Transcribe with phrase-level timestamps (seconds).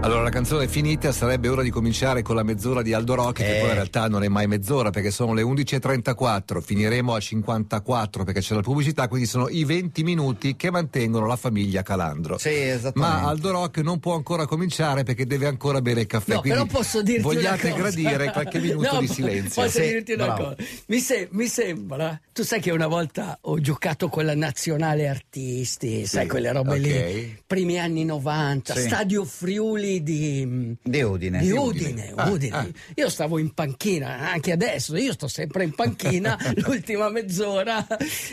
[0.00, 3.38] Allora la canzone è finita, sarebbe ora di cominciare con la mezz'ora di Aldo Rock,
[3.42, 3.60] che Eh.
[3.60, 8.40] poi in realtà non è mai mezz'ora perché sono le 11.34, finiremo a 54 perché
[8.40, 12.38] c'è la pubblicità, quindi sono i 20 minuti che mantengono la famiglia Calandro.
[12.38, 13.00] Sì, esattamente.
[13.22, 16.34] Ma Aldo Rock non può ancora cominciare perché deve ancora bere il caffè.
[16.34, 17.90] No, però posso dirti vogliate una cosa.
[18.00, 19.62] gradire qualche minuto No, di silenzio.
[19.62, 20.42] Posso Sì, dirti una bravo.
[20.44, 20.56] cosa?
[20.86, 26.06] Mi, se- mi sembra, tu sai che una volta ho giocato con la nazionale artisti,
[26.06, 26.78] sai quelle robe ok.
[26.78, 28.80] lì, primi anni 90, Sì.
[28.86, 31.38] Stadio Friuli di, Di Udine.
[31.40, 32.12] di Di Udine.
[32.14, 32.56] Ah, Udine.
[32.56, 32.68] ah.
[32.94, 37.86] Io stavo in panchina, anche adesso, io sto sempre in panchina l'ultima mezz'ora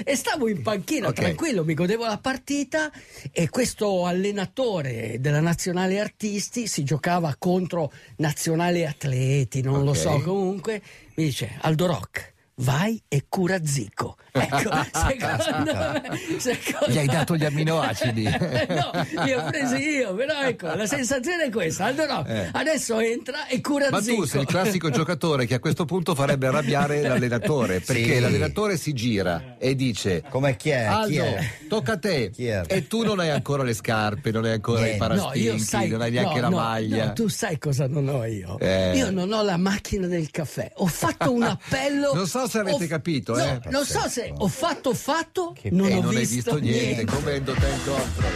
[0.04, 1.14] e stavo in panchina Ok.
[1.16, 2.92] tranquillo, mi godevo la partita
[3.32, 9.98] e questo allenatore della nazionale artisti si giocava contro nazionale atleti, non lo Ok.
[9.98, 10.82] so, comunque
[11.16, 12.34] mi dice Aldo Rock.
[12.60, 14.16] Vai e cura Zico.
[14.38, 18.24] Ecco, secondo me, secondo Gli hai dato gli amminoacidi?
[18.70, 21.86] no, li ho presi io, però ecco, la sensazione è questa.
[21.86, 22.50] Aldo Rock Eh.
[22.52, 24.22] adesso entra e cura Ma Zico.
[24.22, 28.20] tu sei il classico giocatore che a questo punto farebbe arrabbiare l'allenatore perché Sì.
[28.20, 30.86] l'allenatore si gira e dice Come chi è?
[31.08, 31.50] Chi Aldo, è?
[31.70, 32.30] tocca a te.
[32.32, 32.62] Chi è?
[32.68, 34.96] E tu non hai ancora le scarpe, non hai ancora Niente.
[34.96, 37.06] i No, parastinchi, io sai, non hai neanche no, la no, maglia.
[37.06, 38.60] no, tu sai cosa non ho io.
[38.60, 38.98] Eh.
[38.98, 40.72] Io non ho la macchina del caffè.
[40.76, 42.14] Ho fatto un appello.
[42.14, 43.60] Non so se avete ho- capito, no, eh.
[43.70, 47.34] Non so se ho fatto fatto, Che- non ho non hai visto, visto niente, come
[47.34, 48.32] Endotel Control.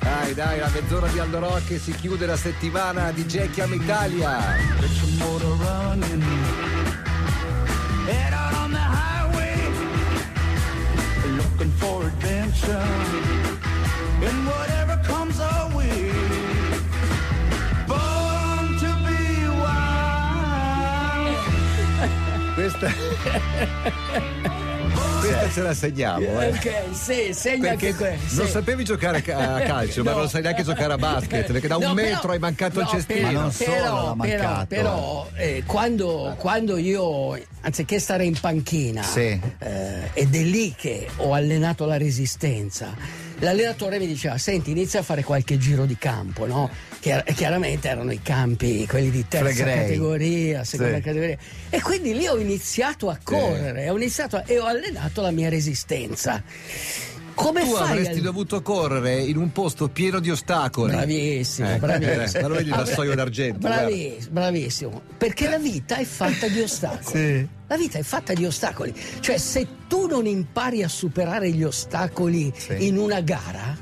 [0.00, 3.72] Dai, dai, la mezz'ora di Aldo Rock e si chiude la settimana di Jackie Am
[3.72, 4.56] Italia.
[4.80, 6.22] Get your motor running.
[8.06, 9.56] Head out on the highway.
[11.36, 12.82] Looking for adventure.
[14.22, 16.10] And whatever comes our way.
[17.86, 21.38] Born to be wild.
[22.54, 22.90] Questa,
[25.28, 26.48] questa ce la segniamo, eh.
[26.48, 28.42] Ok, sì, segna anche Perché questo.
[28.42, 30.18] non sapevi giocare a ca- a calcio, ma No.
[30.18, 32.84] non sai neanche giocare a basket, perché da un No, metro però- hai mancato il
[32.84, 33.26] no, cestino.
[33.26, 34.66] Ma non solo però, l'ha però, mancato.
[34.66, 39.40] però, eh, quando, quando io, anziché stare in panchina, Sì.
[39.58, 42.94] eh, ed è lì che ho allenato la resistenza,
[43.42, 46.70] l'allenatore mi diceva, senti, inizia a fare qualche giro di campo, no?
[47.00, 49.76] Chiar- chiaramente erano i campi, quelli di terza Flegrei.
[49.82, 51.02] categoria, seconda Sì.
[51.02, 51.36] categoria.
[51.68, 55.48] E quindi lì ho iniziato a correre, ho iniziato a- e ho allenato la mia
[55.48, 56.42] resistenza.
[57.34, 60.92] Come Tu fai avresti a- dovuto correre in un posto pieno di ostacoli.
[60.92, 62.38] Bravissimo, Eh, bravissimo.
[62.38, 65.02] eh, ma lo vedi vassoio d'argento, Bravissimo, bravissimo.
[65.18, 67.18] Perché la vita è fatta di ostacoli.
[67.38, 67.48] Sì.
[67.68, 68.94] La vita è fatta di ostacoli.
[69.20, 72.86] Cioè, se tu non impari a superare gli ostacoli Sì.
[72.86, 73.76] in una gara,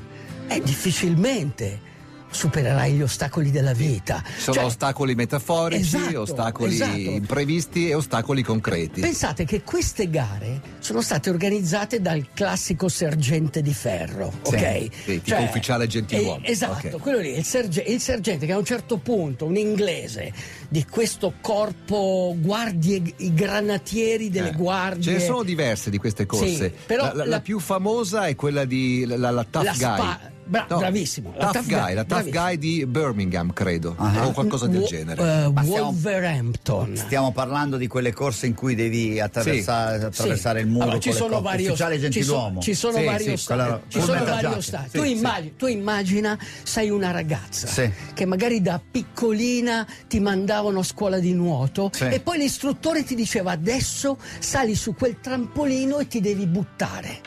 [0.47, 1.89] eh, difficilmente
[2.33, 4.23] supererai gli ostacoli della vita.
[4.37, 6.95] Sono Cioè, ostacoli metaforici, Esatto, ostacoli esatto.
[6.97, 9.01] imprevisti e ostacoli concreti.
[9.01, 14.87] Pensate che queste gare sono state organizzate dal classico sergente di ferro, Sì, ok?
[15.05, 17.01] sì, tipo ufficiale gentiluomo, eh, esatto, ok.
[17.01, 20.33] quello lì, il, serge- il sergente che a un certo punto, un inglese
[20.67, 25.03] di questo corpo guardie, i granatieri delle Eh, guardie.
[25.03, 26.47] Ce ne sono diverse di queste corse.
[26.69, 29.71] Sì, però la, la- la- la più famosa è quella di la, la- Tough La
[29.73, 29.77] Guy.
[29.77, 32.43] spa- bra- bravissimo, la Tough, Tough Guy, Guy, la Tough bravissimo.
[32.43, 34.27] Guy di Birmingham, credo, Ah.
[34.27, 35.21] o qualcosa del Wo- genere.
[35.45, 36.95] eh, Ma stiamo- Wolverhampton.
[36.97, 40.05] Stiamo parlando di quelle corse in cui devi attraversare, Sì.
[40.05, 40.65] attraversare Sì.
[40.65, 42.47] il muro Allora, ci sono vari ufficiale ost- ci gentiluomo.
[42.47, 43.81] sono- Ci sono Sì, vari sì, ostacoli.
[43.87, 44.89] Ci sono vari ostacoli.
[44.89, 47.67] Sì, tu, immagini- tu immagina, sei una ragazza
[48.13, 53.51] che magari da piccolina ti mandavano a scuola di nuoto e poi l'istruttore ti diceva
[53.51, 57.19] adesso sali su quel trampolino e ti devi buttare.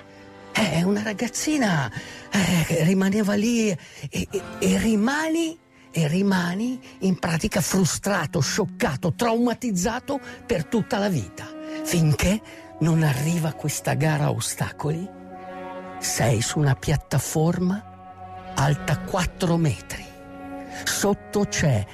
[0.56, 1.91] Eh, una ragazzina
[2.31, 3.77] eh, che rimaneva lì e,
[4.10, 4.28] e-
[4.60, 5.59] e rimani
[5.97, 11.47] e rimani in pratica frustrato, scioccato, traumatizzato per tutta la vita,
[11.84, 12.41] finché
[12.80, 15.08] non arriva questa gara a ostacoli,
[15.98, 20.04] sei su una piattaforma alta 4 metri,
[20.84, 21.84] sotto c'è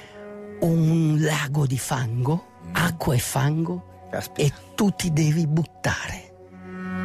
[0.61, 4.47] un lago di fango, acqua e fango, Caspita.
[4.47, 6.33] e tu ti devi buttare.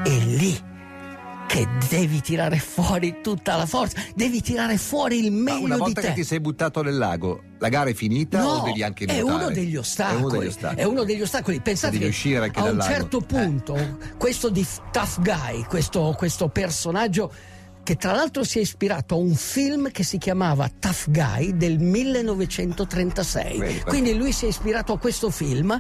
[0.03, 0.75] È lì
[1.47, 6.01] che devi tirare fuori tutta la forza, devi tirare fuori il meglio una di volta
[6.01, 6.09] te.
[6.09, 9.21] che ti sei buttato nel lago, la gara è finita No, o devi anche è
[9.21, 9.45] nuotare?
[9.45, 10.17] uno degli ostacoli.
[10.17, 10.81] È uno degli ostacoli.
[10.81, 11.61] È uno degli ostacoli.
[11.61, 12.07] Pensate che
[12.55, 13.25] a un certo Eh.
[13.25, 17.33] punto, questo di Tough Guy, questo, questo personaggio
[17.83, 21.79] che tra l'altro si è ispirato a un film che si chiamava Tough Guy del
[21.79, 23.59] 1936.
[23.59, 25.79] Vedi, Quindi lui si è ispirato a questo film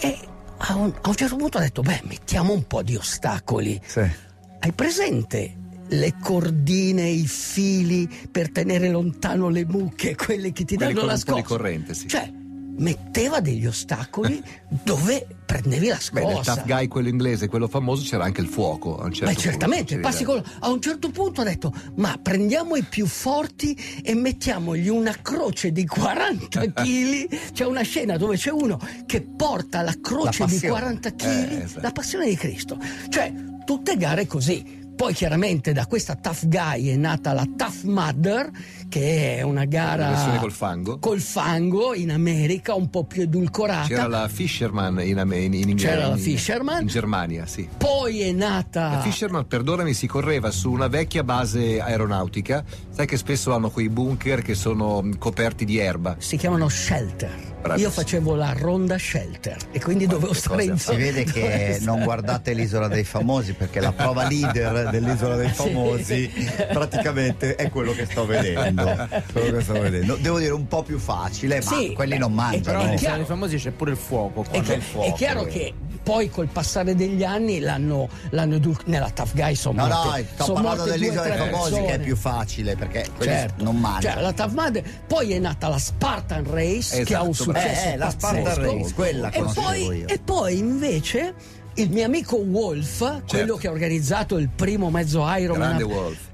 [0.00, 0.18] e
[0.64, 3.80] a un, a un certo punto ha detto, beh, mettiamo un po' di ostacoli.
[3.84, 4.30] Sì.
[4.64, 5.56] Hai presente
[5.88, 11.42] le cordine, i fili per tenere lontano le mucche, quelle che ti danno la scossa?
[11.42, 12.06] corrente, sì.
[12.06, 12.30] Cioè,
[12.76, 14.40] metteva degli ostacoli
[14.84, 16.54] dove prendevi la Beh, nel scossa.
[16.54, 18.98] tough guy, quello inglese, quello famoso, c'era anche il fuoco.
[18.98, 22.76] A un certo Beh, certamente, passi con- a un certo punto ha detto: Ma prendiamo
[22.76, 27.28] i più forti e mettiamogli una croce di 40 kg.
[27.52, 30.68] C'è una scena dove c'è uno che porta la croce La di passione.
[30.78, 31.80] 40 kg, Eh, esatto.
[31.82, 32.78] la passione di Cristo.
[33.08, 34.80] Cioè, tutte gare così.
[34.94, 38.50] Poi chiaramente da questa Tough Guy è nata la Tough Mudder,
[38.88, 40.98] che è una gara La versione col fango.
[40.98, 43.88] col fango in America, un po' più edulcorata.
[43.88, 46.82] C'era la Fisherman in, in, in, in- C'era la Fisherman.
[46.82, 47.66] In Germania, sì.
[47.76, 52.62] Poi è nata La Fisherman, perdonami, si correva su una vecchia base aeronautica.
[52.90, 56.14] Sai che spesso hanno quei bunker che sono coperti di erba.
[56.18, 57.51] si chiamano shelter.
[57.62, 57.88] Bravissimo.
[57.88, 62.02] Io facevo la ronda shelter e quindi dovevo che stare in Si vede che non
[62.02, 66.28] guardate l'isola dei famosi perché la prova leader dell'isola dei famosi
[66.72, 69.08] praticamente è quello che sto vedendo.
[69.32, 70.16] Quello che sto vedendo.
[70.16, 72.80] Devo dire un po' più facile, ma Sì, quelli non eh, mangiano.
[72.80, 73.24] Però È chiaro.
[73.24, 74.42] Siamo famosi c'è pure il fuoco.
[74.42, 75.48] È, quando chi- il fuoco, è chiaro eh.
[75.48, 75.72] che
[76.02, 80.26] poi col passare degli anni l'hanno, l'hanno edul- nella Tough Guy sono No, no, morte,
[80.34, 83.62] sto sono parlando dell'isola dei famosi che è più facile perché Certo.
[83.64, 84.14] non mangiano.
[84.14, 84.84] Cioè, la Tough Mudder.
[85.06, 88.54] poi è nata la Spartan Race che ha un Esatto, successo Eh, eh, la Spartan.
[88.54, 90.06] Race, quella e poi, io.
[90.08, 91.34] e poi invece
[91.74, 93.56] il mio amico Wolf quello Certo.
[93.56, 95.86] che ha organizzato il primo mezzo Ironman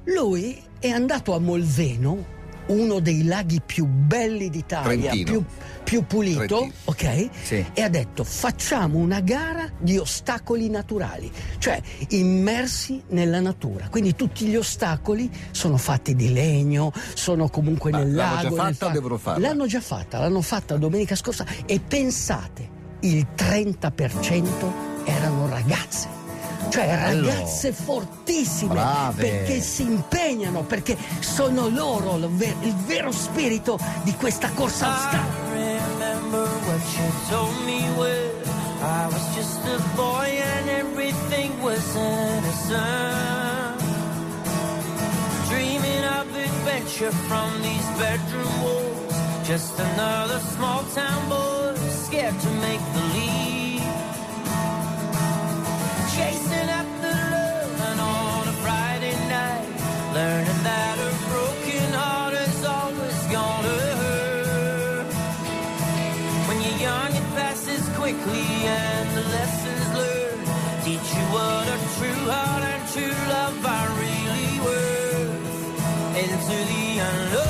[0.05, 2.37] lui è andato a Molveno
[2.69, 5.31] uno dei laghi più belli d'Italia Trentino.
[5.31, 5.45] più,
[5.89, 7.65] più pulito ok Sì.
[7.73, 14.45] e ha detto facciamo una gara di ostacoli naturali cioè immersi nella natura quindi tutti
[14.45, 18.87] gli ostacoli sono fatti di legno sono comunque Ma nel l'hanno lago già nel fatta
[18.87, 19.49] o devono farla?
[19.49, 22.69] l'hanno già fatta l'hanno fatta domenica scorsa e pensate
[23.01, 24.71] il 30%
[25.05, 26.09] erano ragazze
[26.69, 27.29] cioè Bello.
[27.29, 29.23] ragazze fortissime Brave.
[29.23, 34.97] perché si impegnano perché sono loro il, ver- il vero spirito di questa corsa a
[34.97, 35.48] ostacoli
[36.79, 38.31] What you told me when
[38.81, 43.81] I was just a boy and everything was innocent.
[45.49, 49.13] Dreaming of adventure from these bedroom walls.
[49.45, 53.48] Just another small town boy scared to make the
[68.09, 70.47] quickly, and the lessons learned
[70.83, 76.17] teach you what a true heart and true love are really worth.
[76.17, 77.48] Into the unknown,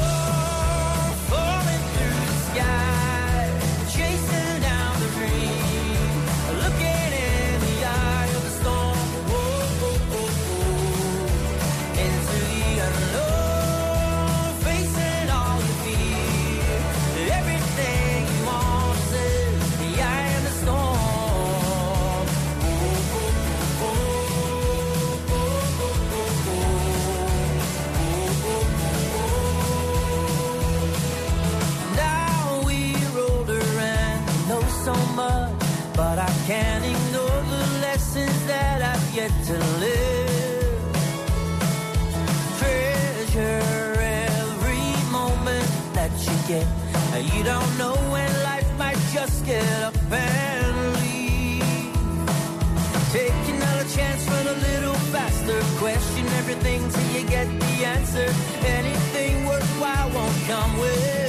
[56.19, 58.27] Question everything till you get the answer.
[58.67, 61.28] Anything worthwhile won't come with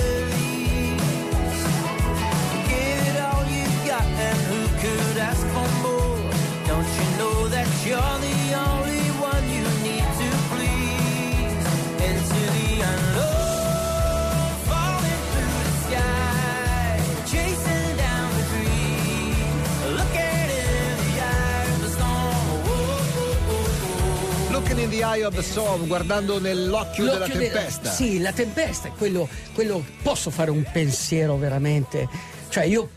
[24.99, 27.89] the eye of the storm, guardando nell'occhio della L'occhio de- tempesta.
[27.89, 29.83] sì, la tempesta è quello, quello.
[30.03, 32.07] Posso fare un pensiero veramente?
[32.49, 32.89] Cioè, io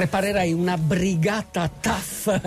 [0.00, 2.40] preparerei una brigata tough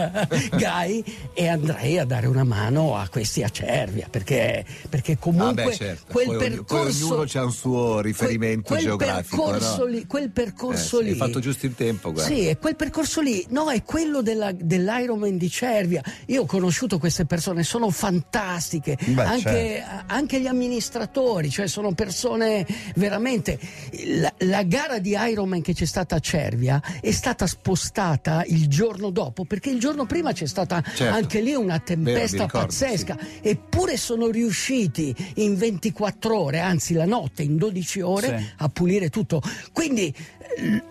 [0.57, 1.03] guy
[1.35, 5.75] e andrei a dare una mano a questi a Cervia perché, perché comunque Ah, beh,
[5.75, 6.11] certo.
[6.11, 9.85] quel Poi percorso ognuno c'ha un suo riferimento quel, quel geografico, percorso no?
[9.85, 12.33] lì, quel percorso Eh, lì hai fatto giusto in tempo, guarda.
[12.33, 16.01] sì, è quel percorso lì, no, è quello della- dell'Ironman di Cervia.
[16.27, 20.03] Io ho conosciuto queste persone, sono fantastiche, Beh, anche, certo.
[20.07, 23.59] anche gli amministratori, cioè sono persone veramente.
[24.05, 29.09] La, la gara di Ironman che c'è stata a Cervia è stata spostata il giorno
[29.09, 31.13] dopo, perché il giorno prima c'è stata Certo.
[31.15, 37.43] anche lì una tempesta ricordo, pazzesca, eppure sono riusciti in 24 ore, anzi la notte,
[37.43, 38.45] in 12 ore, Sì.
[38.57, 39.41] a pulire tutto.
[39.71, 40.13] Quindi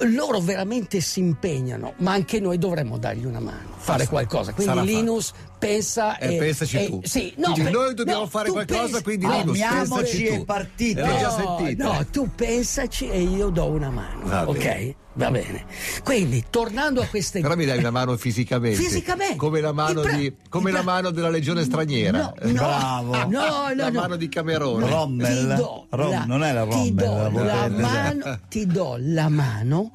[0.01, 4.53] loro veramente si impegnano, ma anche noi dovremmo dargli una mano, fare qualcosa.
[4.53, 5.33] Quindi sarà Linus
[5.67, 7.01] pensa Eh, e pensaci e- tu.
[7.05, 9.87] Sì, no, Quindi per- noi dobbiamo no, fare tu qualcosa, pensi- quindi no, Linus, Amiamoci
[10.03, 10.33] pensaci tu.
[10.33, 11.01] e partite.
[11.03, 14.59] Eh, No, no, tu pensaci e io do una mano, Va ok?
[14.59, 14.95] bene.
[15.15, 15.67] Va bene.
[16.03, 18.77] Quindi, tornando a queste Però mi dai una mano fisicamente.
[18.83, 19.37] Fisicamente.
[19.37, 22.19] Come la mano, I bra- di, come i la mano della legione straniera.
[22.19, 23.15] No, no, Bravo.
[23.17, 24.01] no, no, la no.
[24.01, 24.89] mano di Camerone.
[24.89, 25.49] Rommel.
[25.51, 28.97] Ti do Rom- la- non è la ti Rommel, do la la mano, ti do
[28.99, 29.91] la mano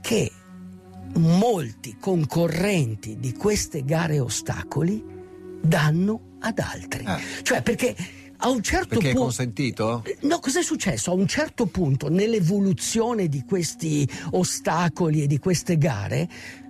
[0.00, 0.30] che
[1.16, 5.02] molti concorrenti di queste gare ostacoli
[5.60, 7.04] danno ad altri.
[7.04, 7.20] Ah.
[7.42, 7.94] Cioè perché
[8.38, 10.04] a un certo Perché è punto consentito?
[10.20, 11.10] No, cos'è successo?
[11.10, 16.28] A un certo punto, nell'evoluzione di questi ostacoli e di queste gare,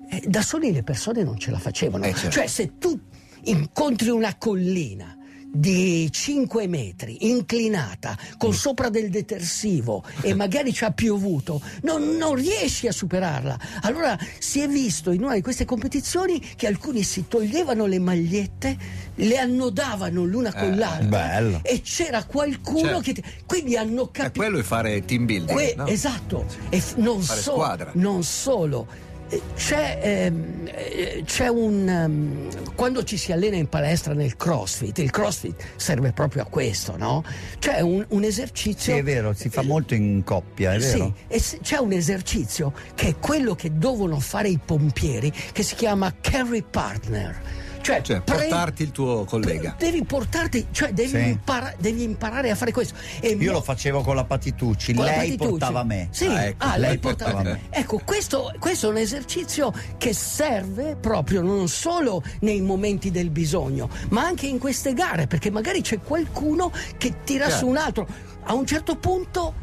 [0.08, 2.04] eh, da soli le persone non ce la facevano.
[2.04, 2.30] Eh, certo.
[2.30, 2.98] Cioè, se tu
[3.44, 5.15] incontri una collina
[5.58, 12.34] di 5 metri, inclinata, con sopra del detersivo e magari ci ha piovuto, non, non
[12.34, 13.58] riesci a superarla.
[13.82, 18.76] Allora si è visto in una di queste competizioni che alcuni si toglievano le magliette,
[19.14, 21.60] le annodavano l'una con Eh, l'altra bello.
[21.62, 23.00] e c'era qualcuno Certo.
[23.00, 23.12] che...
[23.14, 24.40] ti- Quindi hanno Eh, capito...
[24.40, 25.52] quello è fare team building.
[25.52, 25.86] Que- no?
[25.86, 27.90] Esatto, e f- non, so- squadra.
[27.94, 28.86] non solo.
[29.28, 31.88] Eh, C'è, ehm, eh, c'è un.
[31.88, 36.97] ehm, quando ci si allena in palestra nel crossfit, il crossfit serve proprio a questo,
[36.97, 37.25] no?
[37.59, 38.92] C'è un, un esercizio.
[38.92, 41.14] Sì, è vero, si fa molto in coppia, è Sì, vero?
[41.38, 46.14] se- c'è un esercizio che è quello che devono fare i pompieri, che si chiama
[46.21, 47.40] carry partner.
[47.87, 49.76] Cioè, Cioè, pre- portarti il tuo collega.
[49.78, 51.28] Devi portarti, cioè devi, Sì.
[51.28, 52.95] impara- devi imparare a fare questo.
[53.21, 55.49] E Io mo- lo facevo con la Patitucci, con la lei Patitucci.
[55.50, 56.09] portava me.
[56.11, 57.61] Sì, Ah, ecco, ah, lei lei portava portava me.
[57.71, 57.78] me.
[57.78, 63.88] Ecco, questo, questo è un esercizio che serve proprio non solo nei momenti del bisogno,
[64.09, 67.61] ma anche in queste gare, perché magari c'è qualcuno che tira Chiaro.
[67.61, 68.07] su un altro.
[68.47, 69.55] A un certo punto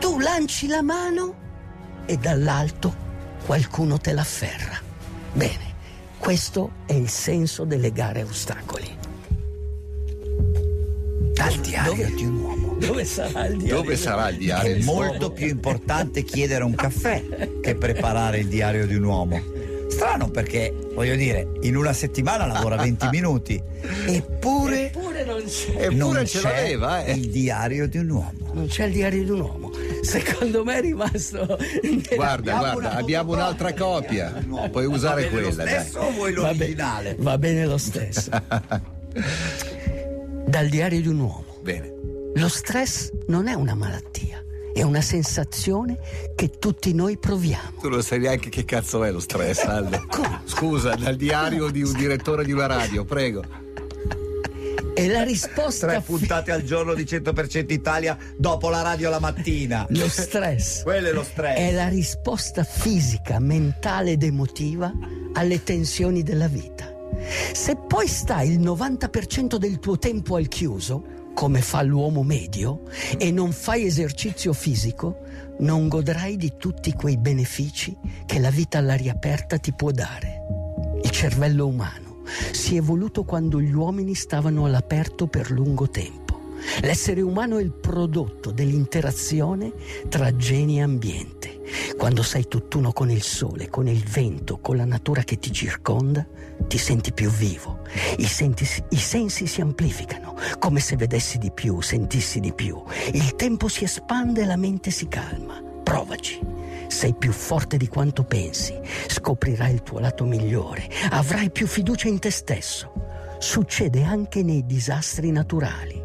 [0.00, 1.34] tu lanci la mano
[2.06, 2.92] e dall'alto
[3.46, 4.80] qualcuno te l'afferra.
[5.32, 5.65] Bene,
[6.26, 8.90] questo è il senso delle gare a ostacoli.
[11.32, 12.76] Dal diario di un uomo.
[12.80, 13.76] Dove sarà il diario?
[13.76, 14.74] Dove sarà il diario?
[14.74, 17.22] È molto più importante chiedere un caffè
[17.62, 19.40] che preparare il diario di un uomo.
[19.88, 23.62] Strano perché, voglio dire, in una settimana lavora 20 minuti,
[24.06, 25.70] eppure Eppure non c'è.
[25.76, 27.12] Eppure non c'è l'aveva, eh.
[27.12, 28.50] il diario di un uomo.
[28.52, 29.65] Non c'è il diario di un uomo.
[30.06, 31.58] Secondo me è rimasto.
[32.14, 34.32] Guarda, Abbiamo guarda, abbiamo un'altra copia.
[34.48, 34.70] uomo.
[34.70, 35.68] Puoi usare quella, lo dai.
[35.68, 37.16] stesso o vuoi Va bene- l'originale?
[37.18, 38.30] Va bene lo stesso.
[40.46, 41.44] Dal diario di un uomo.
[41.62, 41.92] Bene.
[42.34, 45.98] Lo stress non è una malattia, è una sensazione
[46.34, 47.78] che tutti noi proviamo.
[47.80, 50.04] Tu non sai neanche che cazzo è lo stress, Aldo.
[50.44, 53.42] Scusa, dal diario di un direttore di una radio, prego.
[54.98, 59.84] E la risposta Tre puntate al giorno di 100% Italia dopo la radio la mattina.
[59.90, 61.58] lo stress Quello è lo stress.
[61.58, 64.90] è la risposta fisica, mentale ed emotiva
[65.34, 66.90] alle tensioni della vita.
[67.52, 72.84] Se poi stai il 90% del tuo tempo al chiuso, come fa l'uomo medio,
[73.18, 75.18] e non fai esercizio fisico,
[75.58, 80.40] non godrai di tutti quei benefici che la vita all'aria aperta ti può dare.
[81.02, 82.05] Il cervello umano
[82.52, 86.26] si è evoluto quando gli uomini stavano all'aperto per lungo tempo.
[86.82, 89.72] L'essere umano è il prodotto dell'interazione
[90.08, 91.60] tra geni e ambiente.
[91.96, 96.26] Quando sei tutt'uno con il sole, con il vento, con la natura che ti circonda,
[96.66, 97.80] ti senti più vivo.
[98.18, 102.82] I, senti- i sensi si amplificano, come se vedessi di più, sentissi di più.
[103.12, 105.62] Il tempo si espande e la mente si calma.
[105.82, 106.40] Provaci.
[106.88, 108.78] Sei più forte di quanto pensi,
[109.08, 112.92] scoprirai il tuo lato migliore, avrai più fiducia in te stesso.
[113.38, 116.02] Succede anche nei disastri naturali,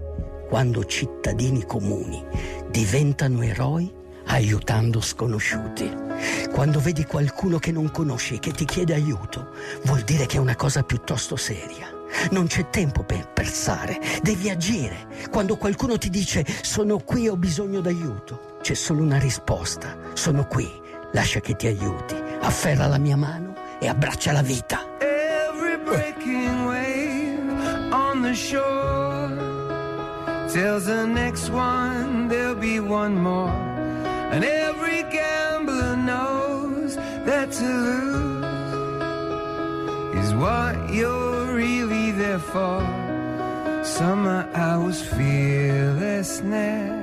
[0.50, 2.24] quando cittadini comuni
[2.70, 5.90] diventano eroi aiutando sconosciuti.
[6.52, 9.52] Quando vedi qualcuno che non conosci e che ti chiede aiuto,
[9.84, 11.88] vuol dire che è una cosa piuttosto seria.
[12.32, 15.08] Non c'è tempo per pensare, devi agire.
[15.30, 19.96] Quando qualcuno ti dice sono qui ho bisogno d'aiuto, c'è solo una risposta.
[20.14, 20.70] Sono qui,
[21.12, 22.16] lascia che ti aiuti.
[22.42, 24.86] Afferra la mia mano e abbraccia la vita.
[25.00, 29.36] Every breaking wave on the shore
[30.48, 33.52] tells the next one there'll be one more.
[34.32, 38.46] And every gambler knows that to lose
[40.24, 42.82] is what you're really there for.
[43.84, 47.01] Summer hours fearlessness.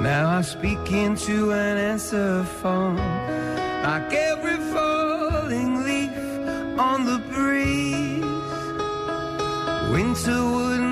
[0.00, 2.96] Now I speak into an answer phone.
[3.82, 6.10] Like every falling leaf
[6.78, 8.24] on the breeze.
[9.90, 10.87] Winter wouldn't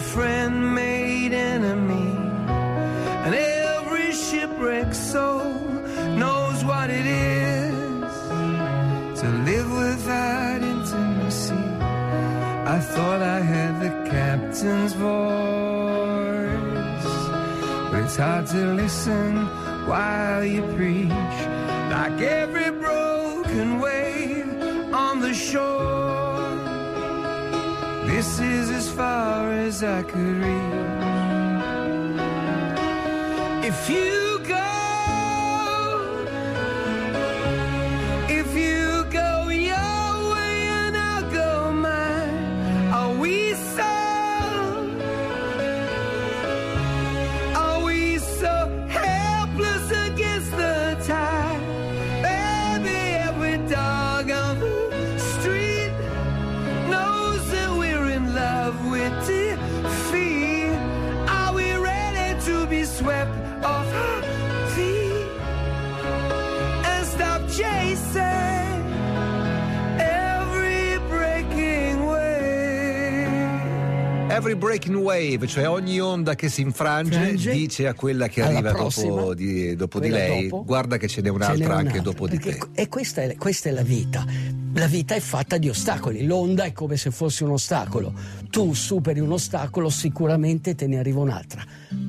[0.00, 2.10] friend made enemy,
[3.24, 5.52] and every shipwrecked soul
[6.22, 8.12] knows what it is
[9.20, 11.64] to live without intimacy.
[12.76, 15.10] I thought I had the captain's voice,
[17.90, 19.46] but it's hard to listen
[19.86, 21.38] while you preach.
[21.90, 24.48] Like every broken wave
[24.94, 25.99] on the shore,
[28.20, 30.90] this is as far as I could reach.
[33.70, 34.29] If you
[74.40, 77.52] Every breaking wave, cioè ogni onda che si infrange, Frange.
[77.52, 79.16] dice a quella che arriva prossima.
[79.16, 80.64] dopo di, dopo di lei, dopo.
[80.64, 82.58] guarda che ce n'è Ce n'è un'altra anche un'altra, dopo di te.
[82.72, 84.24] E questa è, questa è la vita.
[84.72, 86.24] La vita è fatta di ostacoli.
[86.24, 88.14] L'onda è come se fosse un ostacolo.
[88.48, 91.62] Tu superi un ostacolo, sicuramente te ne arriva un'altra.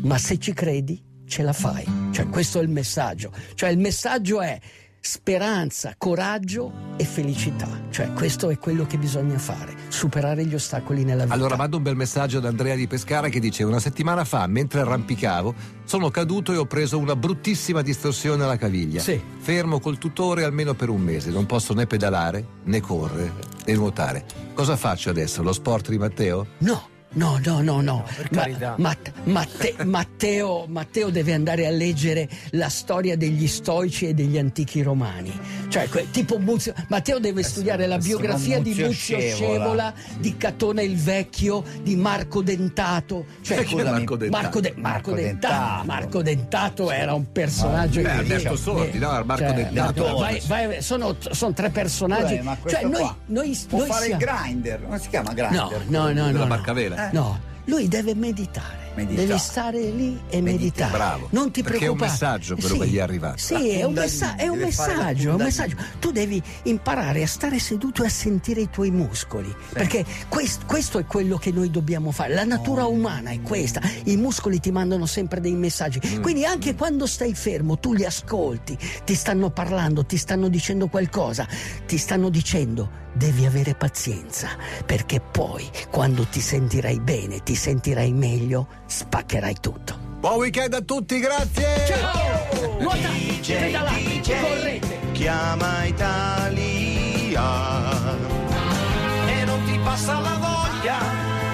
[0.03, 1.84] Ma se ci credi, ce la fai.
[2.12, 3.34] Cioè, questo è il messaggio.
[3.56, 4.58] Cioè, il messaggio è
[5.01, 7.67] speranza, coraggio e felicità.
[7.89, 9.73] Cioè, questo è quello che bisogna fare.
[9.87, 11.33] Superare gli ostacoli nella vita.
[11.33, 14.81] Allora mando un bel messaggio ad Andrea di Pescara che dice una settimana fa mentre
[14.81, 19.01] arrampicavo sono caduto e ho preso una bruttissima distorsione alla caviglia.
[19.01, 19.19] Sì.
[19.39, 23.33] Fermo col tutore almeno per un mese, non posso né pedalare né correre
[23.65, 24.25] né nuotare.
[24.53, 25.41] Cosa faccio adesso?
[25.41, 26.45] Lo sport di Matteo?
[26.59, 26.90] No.
[27.13, 28.06] No, no, no, no.
[28.32, 28.47] Ma-.
[28.78, 34.82] Matt- Matte- Matteo, Matteo deve andare a leggere la storia degli stoici e degli antichi
[34.82, 35.38] romani.
[35.67, 39.93] Cioè, tipo Muzio- Matteo deve studiare la biografia di Muzio Scevola.
[40.19, 43.26] Di Catone il Vecchio, di Marco Dentato.
[43.41, 44.41] Cioè, Scusami, Marco Dentato?
[44.41, 45.54] Marco, De- Marco Marco Dentato.
[45.58, 45.86] Dentato.
[45.86, 48.10] Marco Dentato era un personaggio Beh.
[48.12, 49.21] Alberto Sordi, no?
[49.26, 50.08] Marco Dentato.
[50.08, 52.39] no, vai- vai- sono, sono tre personaggi.
[52.62, 55.86] Questo cioè, noi, noi, può noi fare siamo- il grinder, come si chiama grinder?
[55.88, 56.45] No, no, no, no.
[56.45, 57.00] No.
[57.09, 57.11] Barcavela?
[57.11, 58.79] No, lui deve meditare.
[58.93, 59.25] Meditare.
[59.25, 60.91] Deve stare lì e meditare.
[60.91, 61.27] Bravo.
[61.31, 62.11] Non ti Perché è un preoccupare.
[62.11, 63.37] messaggio quello che gli è arrivato.
[63.37, 65.77] Sì, è un, messa- è un messaggio, è un messaggio.
[65.99, 69.55] Tu devi imparare a stare seduto e a sentire i tuoi muscoli.
[69.71, 72.33] Perché quest- questo è quello che noi dobbiamo fare.
[72.33, 73.79] La natura umana è questa.
[74.03, 76.01] I muscoli ti mandano sempre dei messaggi.
[76.05, 76.21] Mm.
[76.21, 81.47] Quindi anche quando stai fermo, tu li ascolti, ti stanno parlando, ti stanno dicendo qualcosa,
[81.85, 84.50] ti stanno dicendo devi avere pazienza,
[84.86, 89.97] perché poi quando ti sentirai bene, ti sentirai meglio, spaccherai tutto.
[90.19, 91.86] Buon weekend a tutti, grazie!
[91.88, 92.32] Ciao!
[93.43, 95.00] Pedalate, correte.
[95.13, 97.43] chiama Italia
[99.28, 101.00] e non ti passa la voglia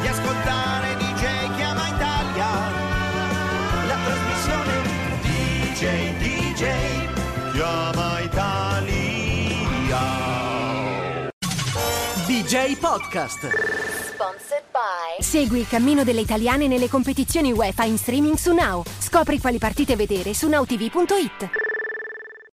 [0.01, 2.49] di ascoltare DJ chiama Italia
[3.87, 4.73] la trasmissione
[5.21, 6.06] DJ DJ
[12.47, 13.39] DJ Podcast.
[13.39, 18.83] Sponsored by Segui il cammino delle italiane nelle competizioni UEFA in streaming su Now.
[18.99, 21.66] Scopri quali partite vedere su nowtv.it.